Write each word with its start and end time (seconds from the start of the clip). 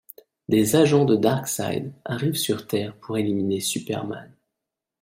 Des 0.49 0.75
agents 0.75 1.05
de 1.05 1.15
Darkseid 1.15 1.93
arrivent 2.05 2.33
sur 2.33 2.65
Terre 2.65 2.95
pour 2.95 3.19
éliminer 3.19 3.59
Superman. 3.59 4.33